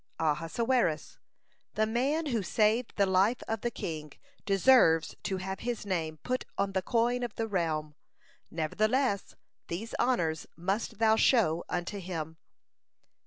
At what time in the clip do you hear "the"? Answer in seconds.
1.75-1.85, 2.95-3.05, 3.61-3.69, 6.71-6.81, 7.35-7.47